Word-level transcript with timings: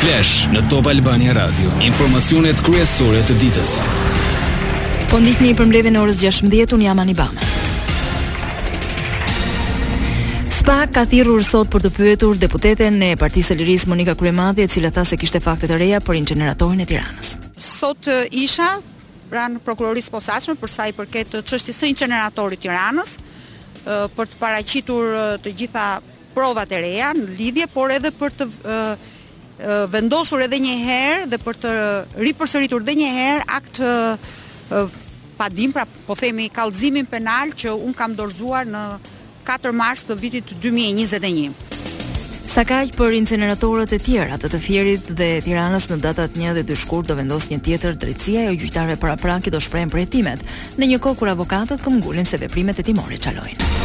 Flash 0.00 0.46
në 0.48 0.62
Top 0.70 0.86
Albania 0.88 1.34
Radio. 1.36 1.68
Informacionet 1.84 2.56
kryesore 2.64 3.18
të 3.28 3.34
ditës. 3.36 3.72
Po 5.10 5.18
ndihni 5.20 5.50
për 5.58 5.66
mbledhjen 5.68 5.98
e 5.98 6.00
orës 6.00 6.16
16:00 6.22 6.72
un 6.72 6.84
jam 6.86 7.02
Anibam. 7.02 7.34
Spa 10.58 10.78
ka 10.88 11.02
thirrur 11.04 11.44
sot 11.44 11.68
për 11.68 11.84
të 11.84 11.90
pyetur 11.98 12.40
deputeten 12.40 12.96
e 13.02 13.10
Partisë 13.20 13.50
së 13.52 13.58
Lirisë 13.60 13.90
Monika 13.92 14.14
Kryemadhi, 14.16 14.64
e 14.64 14.72
cila 14.72 14.88
tha 14.90 15.04
se 15.04 15.18
kishte 15.20 15.42
fakte 15.44 15.68
të 15.68 15.76
reja 15.82 16.00
për 16.00 16.16
incineratorin 16.22 16.80
e 16.80 16.86
Tiranës. 16.88 17.34
Sot 17.60 18.08
isha 18.30 18.70
pranë 19.28 19.60
prokurorisë 19.68 20.16
posaçme 20.16 20.56
për 20.64 20.74
sa 20.78 20.88
i 20.88 20.96
përket 20.96 21.36
çështjes 21.44 21.82
së 21.82 21.92
incineratorit 21.92 22.56
të 22.56 22.70
Tiranës, 22.70 23.18
për 24.16 24.32
të 24.32 24.40
paraqitur 24.40 25.12
të 25.44 25.52
gjitha 25.60 25.86
provat 26.32 26.72
e 26.72 26.80
reja 26.88 27.12
në 27.12 27.28
lidhje, 27.36 27.66
por 27.76 27.92
edhe 27.92 28.16
për 28.16 28.30
të 28.40 28.50
vendosur 29.90 30.40
edhe 30.44 30.58
një 30.60 30.76
herë 30.84 31.26
dhe 31.30 31.38
për 31.42 31.58
të 31.62 31.72
ripërsëritur 32.24 32.82
edhe 32.84 32.94
një 33.02 33.10
herë 33.16 33.44
akt 33.58 33.80
uh, 33.84 34.92
padim, 35.36 35.72
pra 35.72 35.86
po 36.06 36.16
themi 36.16 36.48
kallëzimin 36.52 37.06
penal 37.08 37.52
që 37.52 37.72
un 37.74 37.92
kam 37.94 38.14
dorëzuar 38.18 38.66
në 38.68 38.84
4 39.46 39.72
mars 39.74 40.04
të 40.06 40.16
vitit 40.20 40.52
2021. 40.62 41.52
Sa 42.50 42.64
kaq 42.66 42.96
për 42.98 43.14
inceneratorët 43.20 43.92
e 43.94 44.00
tjera 44.02 44.34
të 44.42 44.48
të 44.50 44.58
Fierit 44.64 45.12
dhe 45.18 45.28
Tiranës 45.44 45.86
në 45.92 46.00
datat 46.02 46.34
1 46.34 46.56
dhe 46.56 46.64
2 46.66 46.78
shkurt 46.82 47.06
do 47.06 47.14
vendos 47.14 47.46
një 47.52 47.60
tjetër 47.66 47.94
drejtësia 47.94 48.48
jo 48.48 48.56
gjyqtare 48.58 48.98
paraprakë 49.02 49.52
do 49.54 49.60
shprehen 49.62 49.92
për 49.94 50.02
hetimet 50.04 50.42
në 50.78 50.90
një 50.94 50.98
kohë 51.04 51.20
kur 51.22 51.30
avokatët 51.36 51.84
këmbgulin 51.86 52.26
se 52.26 52.42
veprimet 52.42 52.82
e 52.82 52.86
timore 52.90 53.20
çalojnë. 53.22 53.79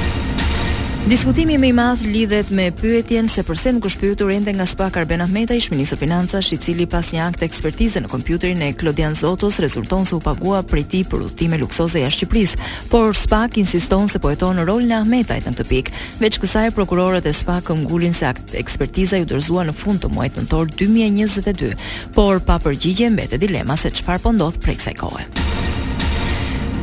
Diskutimi 1.05 1.53
më 1.61 1.67
i 1.69 1.73
madh 1.77 2.01
lidhet 2.09 2.47
me 2.49 2.71
pyetjen 2.73 3.27
se 3.29 3.43
përse 3.45 3.69
nuk 3.75 3.85
është 3.85 3.99
pyetur 4.01 4.31
ende 4.33 4.49
nga 4.57 4.65
SPA 4.65 4.87
Karben 4.89 5.21
Ahmetaj, 5.21 5.59
ish 5.61 5.67
ministri 5.69 5.99
i 5.99 6.01
financash, 6.01 6.49
i 6.55 6.57
cili 6.57 6.87
pas 6.89 7.11
një 7.13 7.27
akt 7.27 7.43
ekspertize 7.45 8.01
në 8.01 8.09
kompjuterin 8.09 8.63
e 8.65 8.71
Klodian 8.73 9.13
Zotos 9.15 9.59
rezulton 9.61 10.07
se 10.09 10.15
u 10.17 10.19
pagua 10.25 10.63
prej 10.65 10.87
ti 10.89 11.03
për 11.05 11.27
udhime 11.27 11.59
luksoze 11.61 12.01
jashtë 12.01 12.23
Shqipërisë, 12.23 12.69
por 12.89 13.13
SPA 13.13 13.43
insiston 13.61 14.09
se 14.09 14.17
po 14.17 14.33
jeton 14.33 14.57
rolin 14.65 14.97
e 15.13 15.23
të 15.29 15.53
në 15.53 15.67
pikë, 15.75 15.93
veç 16.25 16.41
kësaj 16.41 16.73
prokurorët 16.73 17.29
e 17.29 17.33
SPA 17.37 17.61
këngulin 17.61 18.17
se 18.17 18.25
akt 18.33 18.55
ekspertiza 18.57 19.21
ju 19.21 19.29
dorëzua 19.29 19.67
në 19.69 19.73
fund 19.77 20.01
të 20.01 20.09
muajit 20.09 20.41
nëntor 20.41 20.73
2022, 20.73 21.75
por 22.17 22.41
pa 22.41 22.57
përgjigje 22.57 23.11
mbetet 23.13 23.39
dilema 23.45 23.77
se 23.77 23.93
çfarë 23.93 24.23
po 24.25 24.33
ndodh 24.33 24.57
prej 24.57 24.81
kësaj 24.81 24.97
kohe. 24.97 25.45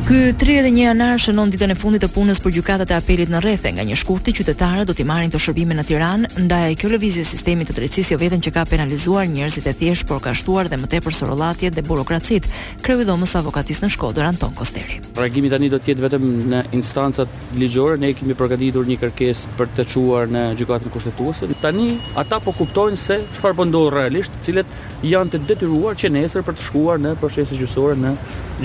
Ky 0.03 0.33
31 0.35 0.75
janar 0.75 1.13
shënon 1.15 1.47
ditën 1.53 1.71
e 1.71 1.75
fundit 1.79 2.03
të 2.03 2.09
punës 2.11 2.41
për 2.43 2.51
gjykatat 2.57 2.89
e 2.91 2.95
apelit 2.97 3.29
në 3.31 3.39
rrethe 3.45 3.69
nga 3.71 3.85
një 3.87 3.95
shkurti 3.95 4.33
qytetarë 4.35 4.83
do 4.83 4.91
të 4.97 5.05
marrin 5.07 5.31
të 5.31 5.39
shërbime 5.39 5.77
në 5.77 5.85
Tiranë, 5.87 6.31
ndaj 6.43 6.73
kjo 6.81 6.89
lëvizje 6.91 7.23
e 7.23 7.27
sistemit 7.29 7.69
të 7.71 7.77
drejtësisë 7.77 8.11
jo 8.11 8.17
vetëm 8.19 8.41
që 8.43 8.51
ka 8.51 8.65
penalizuar 8.67 9.29
njerëzit 9.31 9.69
e 9.71 9.73
thjeshtë, 9.79 10.09
por 10.09 10.19
ka 10.25 10.33
shtuar 10.35 10.67
dhe 10.67 10.75
më 10.81 10.89
tepër 10.91 11.15
sorollatjet 11.21 11.77
dhe 11.77 11.85
burokracitë, 11.87 12.51
kreu 12.83 12.99
i 12.99 13.07
dhomës 13.07 13.35
avokatis 13.39 13.79
në 13.85 13.93
Shkodër 13.95 14.27
Anton 14.27 14.51
Kosteri. 14.59 14.99
Reagimi 15.15 15.47
tani 15.53 15.71
do 15.71 15.79
të 15.79 15.93
jetë 15.93 16.03
vetëm 16.09 16.27
në 16.51 16.63
instancat 16.75 17.31
ligjore, 17.55 17.95
ne 18.03 18.11
kemi 18.13 18.35
përgatitur 18.35 18.83
një 18.91 18.99
kërkesë 19.05 19.55
për 19.55 19.71
të 19.77 19.87
çuar 19.93 20.27
në 20.27 20.43
gjykatën 20.59 20.91
kushtetuese. 20.91 21.47
Tani 21.63 21.93
ata 22.19 22.41
po 22.43 22.51
kuptojnë 22.59 22.99
se 22.99 23.21
çfarë 23.37 23.55
bën 23.55 23.61
po 23.63 23.69
ndodh 23.71 23.95
realisht, 23.95 24.35
cilët 24.43 24.75
janë 25.03 25.31
të 25.37 25.43
detyruar 25.47 25.95
që 25.95 26.11
nesër 26.11 26.43
për 26.43 26.59
të 26.59 26.67
shkuar 26.67 26.99
në 27.03 27.15
procesin 27.23 27.59
gjyqësor 27.61 27.95
në 28.03 28.15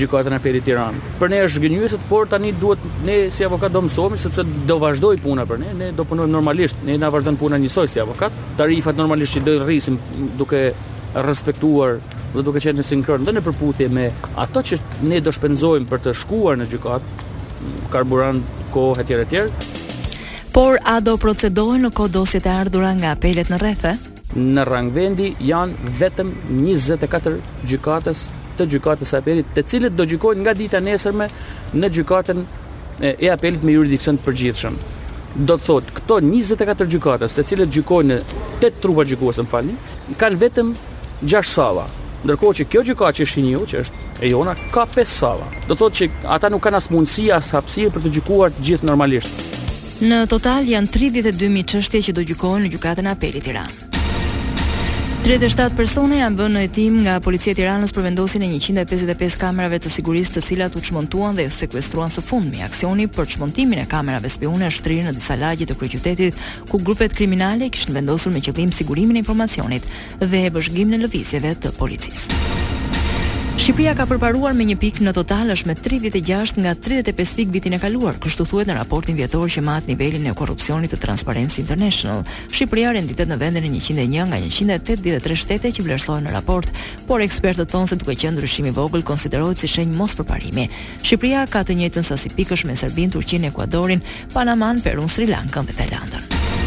gjykatën 0.00 0.34
e 0.34 0.39
apelit 0.41 0.62
të 0.66 0.70
Tiranës 0.72 1.28
për 1.29 1.34
ne 1.34 1.45
është 1.45 1.61
gënjyeset, 1.61 2.05
por 2.09 2.29
tani 2.31 2.53
duhet 2.57 2.81
ne 3.05 3.17
si 3.34 3.45
avokat 3.45 3.73
do 3.75 3.83
mësojmë 3.84 4.17
sepse 4.19 4.45
do 4.67 4.77
vazhdoi 4.81 5.19
puna 5.21 5.45
për 5.47 5.59
ne, 5.61 5.73
ne 5.77 5.89
do 5.93 6.05
punojmë 6.09 6.33
normalisht, 6.33 6.77
ne 6.89 6.97
na 7.03 7.11
vazhdon 7.12 7.37
puna 7.37 7.59
njësoj 7.61 7.89
si 7.93 8.01
avokat. 8.01 8.33
Tarifat 8.57 8.97
normalisht 8.97 9.37
i 9.37 9.43
do 9.45 9.59
rrisim 9.61 9.99
duke 10.41 10.62
respektuar 11.27 11.99
dhe 12.33 12.45
duke 12.45 12.62
qenë 12.65 12.81
në 12.81 12.87
sinkron 12.89 13.27
dhe 13.29 13.34
në 13.37 13.43
përputhje 13.45 13.91
me 13.93 14.06
ato 14.41 14.62
që 14.71 14.79
ne 15.11 15.21
do 15.21 15.33
shpenzojmë 15.33 15.89
për 15.91 16.03
të 16.06 16.17
shkuar 16.23 16.56
në 16.61 16.69
gjykat, 16.73 17.12
karburant, 17.93 18.41
kohë 18.72 19.05
etj 19.05 19.19
etj. 19.27 19.66
Por 20.56 20.81
a 20.89 20.97
do 21.05 21.19
procedohen 21.21 21.84
në 21.84 21.93
kodosjet 21.95 22.49
e 22.49 22.56
ardhura 22.65 22.95
nga 22.97 23.12
apelet 23.19 23.53
në 23.53 23.60
rrethë? 23.60 23.93
Në 24.39 24.65
rangvendi 24.69 25.34
janë 25.45 25.93
vetëm 26.00 26.33
24 26.56 27.37
gjykatës 27.69 28.27
të 28.59 28.67
gjykatës 28.75 29.13
së 29.15 29.19
apelit, 29.23 29.51
të 29.55 29.63
cilët 29.71 29.97
do 29.97 30.07
gjykojnë 30.11 30.45
nga 30.45 30.55
dita 30.59 30.81
nesërme 30.83 31.29
në 31.79 31.91
gjykatën 31.97 32.45
e 33.15 33.31
apelit 33.33 33.63
me 33.65 33.75
juridiksion 33.77 34.19
të 34.19 34.27
përgjithshëm. 34.29 34.79
Do 35.49 35.57
të 35.61 35.67
thotë, 35.69 35.95
këto 35.99 36.19
24 36.25 36.89
gjykatës, 36.95 37.37
të 37.39 37.45
cilët 37.53 37.73
gjykojnë 37.77 38.17
tet 38.63 38.81
trupa 38.83 39.05
gjykuese, 39.07 39.45
më 39.47 39.53
falni, 39.53 39.77
kanë 40.19 40.41
vetëm 40.43 40.75
6 41.29 41.53
sala. 41.59 41.87
Ndërkohë 42.25 42.57
që 42.59 42.65
kjo 42.73 42.81
gjykatë 42.89 43.21
që 43.21 43.27
është 43.29 43.43
një, 43.47 43.59
që 43.71 43.83
është 43.85 44.07
e 44.27 44.31
jona, 44.33 44.57
ka 44.75 44.87
5 44.97 45.13
sala. 45.13 45.47
Do 45.69 45.77
thotë 45.79 46.01
që 46.01 46.09
ata 46.37 46.51
nuk 46.51 46.65
kanë 46.65 46.81
as 46.81 46.91
mundësi 46.91 47.29
as 47.39 47.53
hapësirë 47.55 47.95
për 47.95 48.07
të 48.09 48.15
gjykuar 48.17 48.57
të 48.57 48.67
gjithë 48.71 48.91
normalisht. 48.91 49.45
Në 50.09 50.25
total 50.31 50.67
janë 50.73 50.91
32.000 50.97 51.71
qështje 51.85 52.03
që 52.09 52.17
do 52.19 52.27
gjykojnë 52.33 52.67
në 52.67 52.73
gjykatën 52.75 53.11
apelit 53.15 53.47
Tiranë. 53.47 53.88
37 55.28 55.75
persone 55.77 56.22
janë 56.22 56.39
bënë 56.39 56.55
në 56.56 56.61
hetim 56.65 56.94
nga 57.05 57.15
policia 57.21 57.53
e 57.53 57.56
Tiranës 57.59 57.91
për 57.93 58.06
vendosjen 58.06 58.47
e 58.47 58.47
155 58.65 59.34
kamerave 59.37 59.77
të 59.84 59.91
sigurisë 59.99 60.39
të 60.39 60.43
cilat 60.47 60.78
u 60.81 60.81
çmontuan 60.87 61.37
dhe 61.37 61.44
u 61.50 61.50
sekuestruan 61.53 62.09
së 62.15 62.25
fundmi. 62.25 62.62
Aksioni 62.65 63.05
për 63.12 63.28
çmontimin 63.34 63.83
e 63.83 63.84
kamerave 63.93 64.31
spione 64.33 64.71
është 64.71 64.78
shtrirë 64.78 65.06
në 65.11 65.12
disa 65.19 65.37
lagje 65.37 65.69
të 65.69 65.77
kryeqytetit, 65.83 66.41
ku 66.71 66.81
grupet 66.81 67.12
kriminale 67.12 67.69
kishin 67.69 67.99
vendosur 68.00 68.33
me 68.33 68.41
qëllim 68.41 68.72
sigurimin 68.72 69.21
e 69.21 69.25
informacionit 69.27 69.84
dhe 70.25 70.47
e 70.49 70.55
bëshgimin 70.56 70.97
e 70.97 71.05
lëvizjeve 71.05 71.53
të 71.60 71.77
policisë. 71.77 72.68
Shqipëria 73.69 73.93
ka 73.93 74.06
përparuar 74.09 74.55
me 74.56 74.65
një 74.65 74.79
pikë 74.81 75.03
në 75.05 75.12
total 75.12 75.53
është 75.53 75.69
me 75.69 75.75
36 75.77 76.55
nga 76.65 76.71
35 76.73 77.34
pikë 77.37 77.53
vitin 77.53 77.75
e 77.77 77.81
kaluar, 77.83 78.17
kështu 78.17 78.47
thuhet 78.49 78.71
në 78.71 78.79
raportin 78.79 79.17
vjetor 79.19 79.45
që 79.53 79.61
mat 79.67 79.91
nivelin 79.93 80.25
e 80.25 80.33
korrupsionit 80.33 80.95
të 80.95 80.99
Transparency 81.03 81.61
International. 81.67 82.23
Shqipëria 82.49 82.95
renditet 82.97 83.28
në 83.28 83.37
vendin 83.43 83.67
e 83.69 83.77
101 83.83 84.33
nga 84.33 84.39
183 84.41 85.37
shtete 85.43 85.75
që 85.77 85.84
vlerësohen 85.84 86.25
në 86.25 86.33
raport, 86.39 86.73
por 87.05 87.21
ekspertët 87.21 87.69
thonë 87.75 87.91
se 87.93 87.99
duke 88.01 88.17
qenë 88.17 88.39
ndryshim 88.39 88.71
i 88.71 88.73
vogël 88.78 89.05
konsiderohet 89.05 89.61
si 89.61 89.69
shenjë 89.69 90.01
mospërparimi. 90.01 90.65
Shqipëria 91.05 91.45
ka 91.53 91.61
të 91.69 91.77
njëjtën 91.83 92.09
sasi 92.09 92.33
pikësh 92.39 92.65
me 92.71 92.78
Serbinë, 92.81 93.19
Turqinë, 93.19 93.53
Ekuadorin, 93.53 94.01
Panaman, 94.33 94.81
Perun, 94.81 95.12
Sri 95.12 95.28
Lankën 95.28 95.69
dhe 95.69 95.77
Tajlandën. 95.83 96.58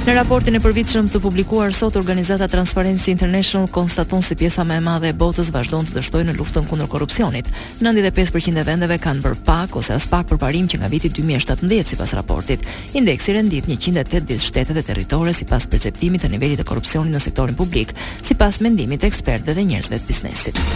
Në 0.00 0.14
raportin 0.16 0.54
e 0.56 0.60
përvitshëm 0.64 1.10
të 1.12 1.20
publikuar 1.20 1.74
sot 1.76 1.96
Organizata 2.00 2.46
Transparency 2.48 3.10
International 3.12 3.66
konstaton 3.68 4.22
se 4.24 4.32
pjesa 4.38 4.64
më 4.64 4.78
e 4.78 4.82
madhe 4.86 5.10
e 5.12 5.16
botës 5.22 5.50
vazhdon 5.52 5.84
të 5.90 5.98
dështojë 5.98 6.24
në 6.30 6.36
luftën 6.38 6.64
kundër 6.70 6.88
korrupsionit. 6.90 7.50
95% 7.84 8.62
e 8.62 8.64
vendeve 8.64 8.96
kanë 8.98 9.20
bërë 9.26 9.40
pak 9.44 9.76
ose 9.76 9.92
as 9.98 10.06
pak 10.08 10.30
përparim 10.32 10.70
që 10.72 10.80
nga 10.80 10.88
viti 10.88 11.10
2017 11.20 11.92
sipas 11.92 12.16
raportit. 12.16 12.64
Indeksi 12.96 13.36
rendit 13.36 13.68
180 13.68 14.40
shtete 14.46 14.72
dhe 14.78 14.86
territore 14.88 15.36
sipas 15.36 15.68
perceptimit 15.68 16.24
të 16.24 16.32
nivelit 16.32 16.64
të 16.64 16.68
korrupsionit 16.72 17.12
në 17.12 17.20
sektorin 17.28 17.60
publik, 17.60 17.92
sipas 18.24 18.62
mendimit 18.64 19.04
të 19.04 19.12
ekspertëve 19.12 19.60
dhe 19.60 19.68
njerëzve 19.74 20.00
të 20.00 20.08
biznesit. 20.08 20.66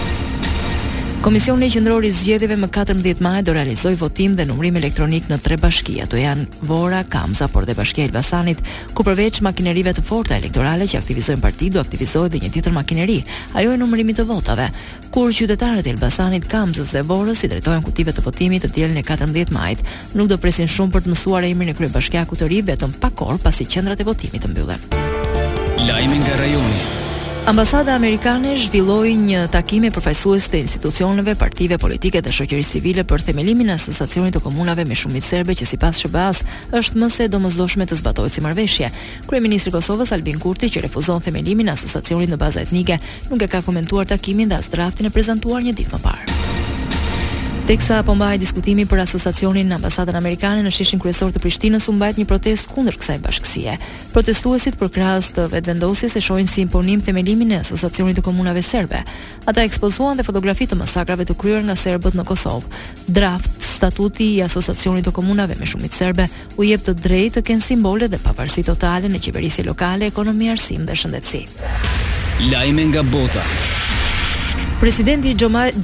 Komisioni 1.25 1.67
i 1.71 1.73
Qendror 1.73 2.05
i 2.05 2.11
Zgjedhjeve 2.13 2.57
më 2.61 2.69
14 2.69 3.23
maj 3.25 3.39
do 3.47 3.55
realizoj 3.57 3.95
votim 3.97 4.35
dhe 4.37 4.45
numrim 4.45 4.77
elektronik 4.77 5.31
në 5.33 5.39
tre 5.41 5.57
bashki, 5.57 5.95
ato 6.05 6.19
janë 6.21 6.45
Vora, 6.69 6.99
Kamza 7.09 7.47
por 7.49 7.65
dhe 7.65 7.73
Bashkia 7.79 8.05
e 8.05 8.11
Elbasanit, 8.11 8.59
ku 8.93 9.01
përveç 9.07 9.39
makinerive 9.41 9.95
të 9.97 10.03
forta 10.05 10.37
elektorale 10.37 10.85
që 10.85 10.99
aktivizojnë 11.01 11.41
partitë, 11.41 11.73
do 11.73 11.81
aktivizohet 11.81 12.29
edhe 12.35 12.43
një 12.45 12.53
tjetër 12.59 12.77
makineri, 12.77 13.17
ajo 13.57 13.73
e 13.73 13.81
numrimit 13.81 14.21
të 14.21 14.27
votave, 14.29 14.67
kur 15.15 15.33
qytetarët 15.33 15.89
e 15.89 15.95
Elbasanit, 15.95 16.45
Kamzës 16.45 16.93
dhe 16.93 17.07
Vorës 17.09 17.41
i 17.49 17.51
drejtojnë 17.55 17.87
kutive 17.89 18.13
të 18.13 18.27
votimit 18.29 18.67
të 18.69 18.75
dielën 18.77 19.01
e 19.01 19.07
14 19.15 19.55
majit, 19.57 19.81
nuk 20.13 20.29
do 20.29 20.37
presin 20.37 20.69
shumë 20.69 20.93
për 20.99 21.07
të 21.09 21.15
mësuar 21.15 21.49
emrin 21.49 21.73
e 21.73 21.77
kryebashkiakut 21.81 22.45
të 22.45 22.51
ri 22.53 22.61
vetëm 22.69 22.93
pak 23.01 23.17
kohë 23.23 23.41
pasi 23.49 23.65
qendrat 23.65 24.05
e 24.05 24.07
votimit 24.13 24.45
të 24.45 24.53
mbyllen. 24.53 24.85
Lajmi 25.89 26.21
nga 26.21 26.37
rajoni. 26.43 27.01
Ambasada 27.45 27.93
Amerikane 27.95 28.55
zhvilloi 28.57 29.13
një 29.21 29.43
takim 29.53 29.83
me 29.85 29.91
përfaqësues 29.93 30.47
të 30.49 30.63
institucioneve, 30.65 31.35
partive 31.37 31.77
politike 31.79 32.23
dhe 32.25 32.33
shoqërisë 32.33 32.79
civile 32.79 33.03
për 33.05 33.21
themelimin 33.27 33.69
e 33.69 33.75
asociacionit 33.77 34.33
të 34.33 34.41
komunave 34.47 34.87
me 34.89 34.97
shumicë 34.97 35.29
serbe 35.35 35.53
që 35.61 35.69
sipas 35.69 36.01
SBA-s 36.01 36.41
është 36.81 37.01
më 37.03 37.09
se 37.13 37.29
domosdoshme 37.29 37.85
të 37.91 37.99
zbatohet 38.01 38.33
si 38.33 38.41
marrëveshje. 38.47 38.89
Kryeministri 39.29 39.75
i 39.75 39.75
Kosovës 39.77 40.15
Albin 40.17 40.41
Kurti, 40.41 40.71
që 40.73 40.87
refuzon 40.89 41.21
themelimin 41.21 41.69
e 41.69 41.75
asociacionit 41.77 42.33
në 42.33 42.41
bazë 42.41 42.65
etnike, 42.65 42.97
nuk 43.29 43.45
e 43.45 43.51
ka 43.53 43.61
komentuar 43.69 44.09
takimin 44.09 44.49
dhe 44.49 44.63
as 44.65 44.73
draftin 44.73 45.13
e 45.13 45.13
prezantuar 45.13 45.61
një 45.69 45.77
ditë 45.83 45.99
më 45.99 46.03
parë. 46.07 46.34
Teksa 47.67 48.03
po 48.05 48.13
mbahet 48.15 48.41
diskutimi 48.45 48.85
për 48.85 49.01
asociacionin 49.07 49.65
në 49.71 49.79
ambasadën 49.79 50.17
amerikane 50.19 50.61
në 50.61 50.69
sheshin 50.75 51.01
kryesor 51.01 51.31
të 51.33 51.41
Prishtinës 51.41 51.87
u 51.89 51.95
mbahet 51.97 52.19
një 52.21 52.27
protestë 52.29 52.69
kundër 52.75 52.99
kësaj 53.01 53.15
bashkësie. 53.25 53.77
Protestuesit 54.13 54.77
për 54.77 54.91
krahas 54.93 55.31
të 55.33 55.47
vetvendosjes 55.49 56.17
e 56.21 56.21
shohin 56.21 56.51
si 56.51 56.61
imponim 56.61 57.01
themelimin 57.01 57.55
e 57.57 57.61
asociacionit 57.63 58.19
të 58.19 58.25
komunave 58.27 58.61
serbe. 58.63 59.01
Ata 59.49 59.65
ekspozuan 59.65 60.21
dhe 60.21 60.27
fotografi 60.29 60.67
të 60.69 60.77
masakrave 60.77 61.25
të 61.25 61.39
kryer 61.41 61.65
nga 61.65 61.77
serbët 61.81 62.21
në 62.21 62.27
Kosovë. 62.29 62.83
Draft 63.09 63.65
statuti 63.65 64.27
i 64.37 64.43
asociacionit 64.45 65.09
të 65.09 65.15
komunave 65.17 65.57
me 65.57 65.65
shumicë 65.65 66.03
serbe 66.03 66.29
u 66.61 66.69
jep 66.69 66.85
të 66.85 66.99
drejtë 67.01 67.41
të 67.41 67.47
kenë 67.49 67.69
simbole 67.71 68.11
dhe 68.13 68.21
pavarësi 68.21 68.67
totale 68.69 69.09
në 69.09 69.25
qeverisje 69.25 69.65
lokale, 69.65 70.13
ekonomi, 70.13 70.53
arsim 70.53 70.85
dhe 70.85 71.01
shëndetësi. 71.01 71.43
Lajme 72.53 72.89
nga 72.93 73.03
bota. 73.09 73.47
Presidenti 74.85 75.35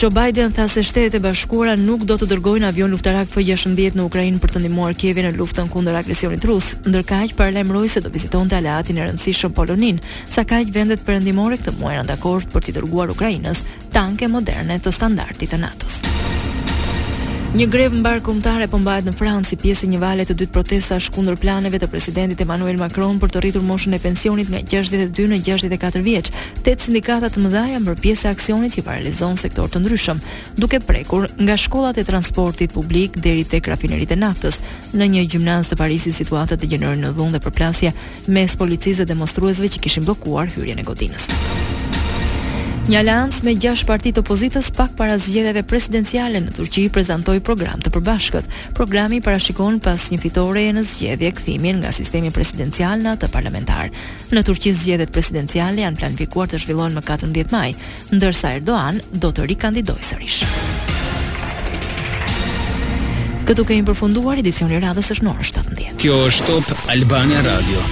Joe 0.00 0.10
Biden 0.10 0.52
tha 0.52 0.68
se 0.68 0.82
Shtetet 0.82 1.14
e 1.14 1.20
Bashkuara 1.24 1.72
nuk 1.76 2.04
do 2.04 2.18
të 2.20 2.26
dërgojnë 2.34 2.68
avion 2.68 2.90
luftarak 2.92 3.32
F-16 3.32 3.96
në 3.96 4.04
Ukrainë 4.04 4.42
për 4.44 4.52
të 4.52 4.60
ndihmuar 4.60 4.92
Kievin 5.00 5.24
në 5.24 5.30
luftën 5.38 5.70
kundër 5.72 5.96
agresionit 6.02 6.44
rus, 6.44 6.74
ndërkaq 6.84 7.32
para 7.38 7.54
lajmëroi 7.56 7.88
se 7.88 8.04
do 8.04 8.12
vizitonte 8.12 8.58
aleatin 8.60 9.00
e 9.00 9.06
rëndësishëm 9.08 9.56
Polonin, 9.56 10.02
sa 10.28 10.44
kaq 10.44 10.68
vendet 10.76 11.00
perëndimore 11.08 11.56
këtë 11.64 11.78
muaj 11.80 11.96
janë 11.96 12.12
dakord 12.12 12.52
për 12.52 12.68
të 12.68 12.76
dërguar 12.82 13.16
Ukrainës 13.16 13.64
tanke 13.96 14.28
moderne 14.28 14.76
të 14.84 14.92
standardit 14.92 15.56
të 15.56 15.64
NATO-s. 15.64 16.02
Një 17.50 17.64
grevë 17.66 17.96
mbarkumtare 17.98 18.68
po 18.70 18.78
mbahet 18.78 19.08
në 19.08 19.12
Francë 19.18 19.48
si 19.48 19.56
pjesë 19.58 19.88
e 19.88 19.88
një 19.90 19.98
vale 19.98 20.22
të 20.22 20.34
dytë 20.38 20.54
protestash 20.54 21.08
kundër 21.10 21.34
planeve 21.42 21.80
të 21.82 21.88
presidentit 21.90 22.44
Emmanuel 22.44 22.76
Macron 22.78 23.16
për 23.18 23.32
të 23.34 23.40
rritur 23.42 23.64
moshën 23.66 23.96
e 23.98 23.98
pensionit 23.98 24.52
nga 24.52 24.60
62 24.70 25.24
në 25.32 25.40
64 25.48 26.02
vjeç. 26.06 26.30
Tet 26.62 26.84
sindikata 26.84 27.26
të 27.34 27.42
mëdha 27.42 27.64
janë 27.72 27.96
pjesë 28.04 28.28
e 28.28 28.30
aksionit 28.30 28.76
që 28.78 28.84
paralizon 28.86 29.34
sektor 29.42 29.66
të 29.66 29.82
ndryshëm, 29.82 30.22
duke 30.62 30.78
prekur 30.86 31.26
nga 31.40 31.58
shkollat 31.58 31.98
e 31.98 32.06
transportit 32.06 32.70
publik 32.70 33.18
deri 33.18 33.42
tek 33.44 33.66
rafineritë 33.74 34.14
e 34.14 34.20
naftës. 34.22 34.60
Në 34.94 35.10
një 35.16 35.26
gjimnaz 35.34 35.72
të 35.74 35.80
Parisit 35.82 36.14
situata 36.14 36.54
degeneron 36.54 37.02
në 37.02 37.10
dhunë 37.18 37.34
dhe 37.40 37.42
përplasje 37.48 37.90
mes 38.30 38.54
policisë 38.62 39.02
dhe 39.02 39.10
demonstruesve 39.16 39.74
që 39.74 39.82
kishin 39.82 40.06
bllokuar 40.06 40.54
hyrjen 40.54 40.86
e 40.86 40.88
godinës. 40.94 41.32
Një 42.90 42.98
alianc 43.04 43.36
me 43.46 43.52
6 43.54 43.84
partitë 43.86 44.18
opozitës 44.24 44.72
pak 44.74 44.96
para 44.98 45.14
zgjedeve 45.22 45.60
presidenciale 45.62 46.40
në 46.42 46.50
Turqi 46.56 46.88
prezentoj 46.90 47.36
program 47.46 47.78
të 47.78 47.92
përbashkët. 47.94 48.48
Programi 48.74 49.20
parashikon 49.22 49.76
pas 49.84 50.08
një 50.10 50.18
fitore 50.24 50.64
e 50.66 50.72
në 50.74 50.82
zgjede 50.88 51.30
këthimin 51.38 51.78
nga 51.84 51.92
sistemi 51.94 52.32
presidencial 52.34 52.98
në 53.04 53.12
atë 53.14 53.30
parlamentar. 53.30 53.94
Në 54.34 54.42
Turqi 54.48 54.72
zgjedet 54.74 55.14
presidenciale 55.14 55.84
janë 55.84 56.02
planifikuar 56.02 56.50
të 56.50 56.64
zhvillon 56.64 56.98
më 56.98 57.04
14 57.12 57.54
maj, 57.54 57.68
ndërsa 58.10 58.56
Erdoğan 58.58 58.98
do 59.22 59.30
të 59.30 59.46
rikandidoj 59.52 60.00
sërish. 60.10 60.40
Këtu 63.46 63.70
kemi 63.70 63.86
përfunduar 63.86 64.42
edicionin 64.42 64.82
e 64.82 64.84
radhës 64.88 65.14
është 65.14 65.28
në 65.30 65.38
17. 65.54 65.92
Kjo 66.02 66.22
është 66.26 66.50
top 66.52 66.74
Albania 66.98 67.46
Radio. 67.52 67.90